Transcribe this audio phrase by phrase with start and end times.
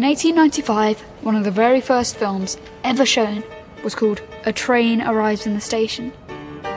[0.00, 3.44] In 1895, one of the very first films ever shown
[3.84, 6.08] was called A Train Arrives in the Station,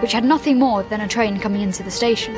[0.01, 2.35] which had nothing more than a train coming into the station.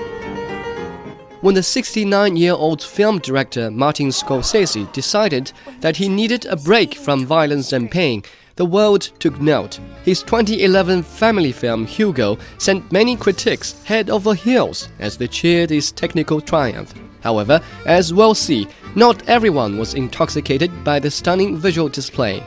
[1.42, 6.94] When the 69 year old film director Martin Scorsese decided that he needed a break
[6.94, 8.22] from violence and pain,
[8.56, 9.80] the world took note.
[10.04, 15.92] His 2011 family film Hugo sent many critics head over heels as they cheered his
[15.92, 16.94] technical triumph.
[17.22, 22.42] However, as we'll see, not everyone was intoxicated by the stunning visual display.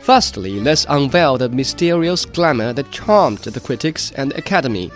[0.00, 4.92] Firstly, let's unveil the mysterious glamour that charmed the critics and the Academy.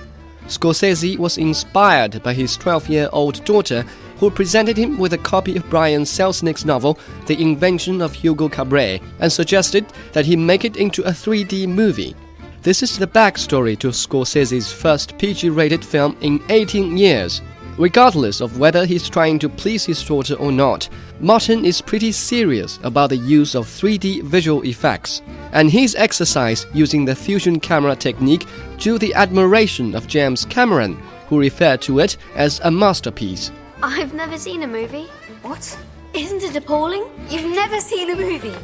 [0.47, 3.85] Scorsese was inspired by his 12 year old daughter,
[4.19, 9.01] who presented him with a copy of Brian Selznick's novel, The Invention of Hugo Cabret,
[9.21, 12.15] and suggested that he make it into a 3D movie.
[12.63, 17.41] This is the backstory to Scorsese's first PG rated film in 18 years.
[17.79, 20.89] Regardless of whether he's trying to please his daughter or not,
[21.21, 27.05] Martin is pretty serious about the use of 3D visual effects, and his exercise using
[27.05, 28.47] the fusion camera technique
[28.79, 30.95] drew the admiration of James Cameron,
[31.29, 33.51] who referred to it as a masterpiece.
[33.83, 35.07] I've never seen a movie.
[35.43, 35.79] What?
[36.13, 37.07] Isn't it appalling?
[37.29, 38.55] You've never seen a movie?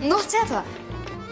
[0.00, 0.64] Not ever?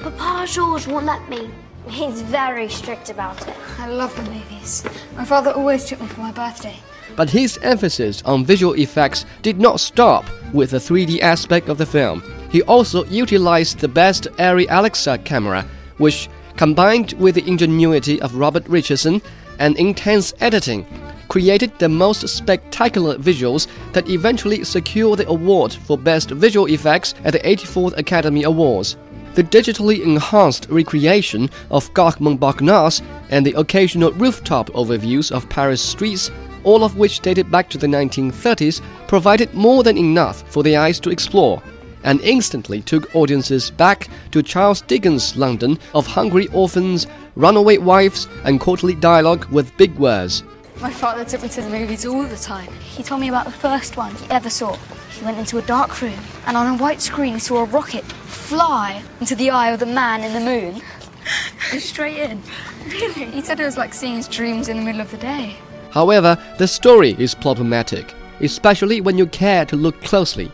[0.02, 1.50] Papa George won't let me.
[1.88, 3.56] He's very strict about it.
[3.78, 4.84] I love the movies.
[5.16, 6.76] My father always took me for my birthday.
[7.16, 11.86] But his emphasis on visual effects did not stop with the 3D aspect of the
[11.86, 12.22] film.
[12.50, 15.66] He also utilized the best Arri Alexa camera,
[15.98, 19.20] which, combined with the ingenuity of Robert Richardson
[19.58, 20.86] and intense editing,
[21.28, 27.32] created the most spectacular visuals that eventually secured the award for Best Visual Effects at
[27.32, 28.96] the 84th Academy Awards.
[29.34, 36.30] The digitally enhanced recreation of Gare Montparnasse and the occasional rooftop overviews of Paris streets
[36.64, 40.98] all of which dated back to the 1930s, provided more than enough for the eyes
[41.00, 41.62] to explore,
[42.02, 48.60] and instantly took audiences back to Charles Dickens' London of hungry orphans, runaway wives, and
[48.60, 50.42] courtly dialogue with big words.
[50.80, 52.72] My father took me to the movies all the time.
[52.80, 54.76] He told me about the first one he ever saw.
[55.10, 58.04] He went into a dark room, and on a white screen, he saw a rocket
[58.04, 60.82] fly into the eye of the man in the moon.
[61.78, 62.42] Straight in.
[62.86, 63.26] Really?
[63.30, 65.56] He said it was like seeing his dreams in the middle of the day.
[65.94, 70.50] However, the story is problematic, especially when you care to look closely.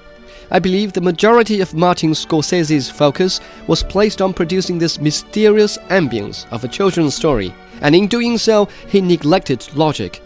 [0.50, 6.44] I believe the majority of Martin Scorsese's focus was placed on producing this mysterious ambience
[6.52, 10.20] of a children's story, and in doing so, he neglected logic.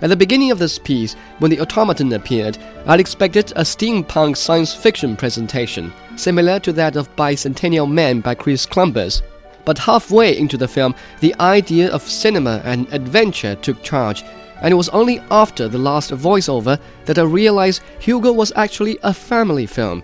[0.00, 2.56] At the beginning of this piece, when the automaton appeared,
[2.86, 8.64] I expected a steampunk science fiction presentation, similar to that of Bicentennial Man by Chris
[8.64, 9.20] Columbus.
[9.66, 14.24] But halfway into the film, the idea of cinema and adventure took charge,
[14.62, 19.12] and it was only after the last voiceover that I realized Hugo was actually a
[19.12, 20.02] family film.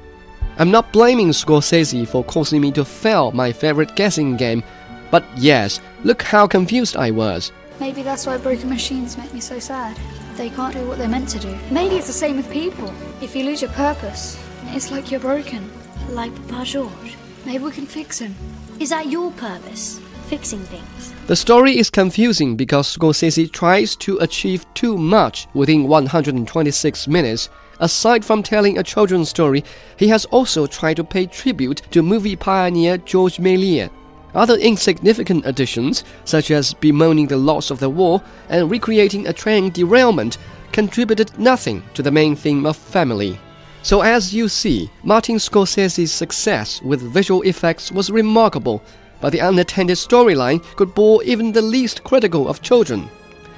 [0.58, 4.62] I'm not blaming Scorsese for causing me to fail my favorite guessing game,
[5.10, 7.52] but yes, look how confused I was.
[7.80, 9.98] Maybe that's why broken machines make me so sad.
[10.36, 11.56] They can't do what they're meant to do.
[11.70, 12.92] Maybe it's the same with people.
[13.20, 15.70] If you lose your purpose, it's like you're broken.
[16.08, 17.16] Like Papa George.
[17.44, 18.34] Maybe we can fix him.
[18.78, 20.01] Is that your purpose?
[20.32, 21.12] Fixing things?
[21.26, 27.50] The story is confusing because Scorsese tries to achieve too much within 126 minutes.
[27.80, 29.62] Aside from telling a children's story,
[29.98, 33.90] he has also tried to pay tribute to movie pioneer George Méliès.
[34.34, 39.68] Other insignificant additions, such as bemoaning the loss of the war and recreating a train
[39.68, 40.38] derailment,
[40.72, 43.38] contributed nothing to the main theme of family.
[43.82, 48.82] So, as you see, Martin Scorsese's success with visual effects was remarkable
[49.22, 53.08] but the unattended storyline could bore even the least critical of children.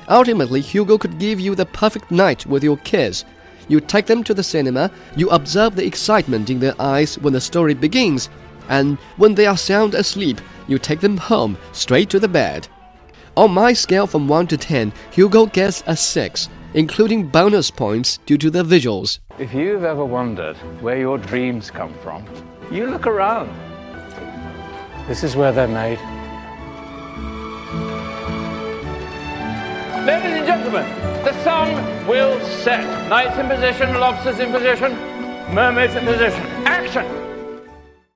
[0.08, 3.24] Ultimately, Hugo could give you the perfect night with your kids.
[3.66, 7.40] You take them to the cinema, you observe the excitement in their eyes when the
[7.40, 8.28] story begins,
[8.68, 12.68] and when they are sound asleep, you take them home, straight to the bed.
[13.36, 18.38] On my scale from 1 to 10, Hugo gets a 6, including bonus points due
[18.38, 19.18] to the visuals.
[19.38, 22.24] If you've ever wondered where your dreams come from,
[22.70, 23.50] you look around.
[25.06, 25.98] This is where they're made.
[30.06, 30.86] Ladies and gentlemen,
[31.24, 33.08] the sun will set.
[33.10, 34.92] Knights in position, lobsters in position,
[35.54, 36.42] mermaids in position.
[36.64, 37.23] Action!